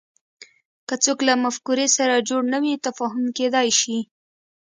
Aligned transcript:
که 0.87 0.95
څوک 1.03 1.19
له 1.27 1.33
مفکورې 1.43 1.87
سره 1.97 2.25
جوړ 2.29 2.41
نه 2.53 2.57
وي 2.63 2.73
تفاهم 2.85 3.25
کېدای 3.37 3.69
شي 3.79 3.97